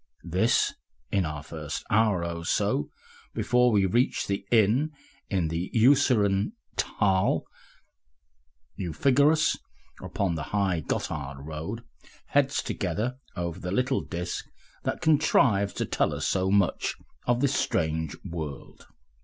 [0.25, 0.73] (This,
[1.11, 2.89] in our first hour or so
[3.35, 4.93] before we reach the inn
[5.29, 7.45] in the Urseren Thal.)
[8.75, 9.57] You figure us
[10.01, 11.83] upon the high Gotthard road,
[12.29, 14.47] heads together over the little disk
[14.85, 16.95] that contrives to tell us so much
[17.27, 18.87] of this strange world.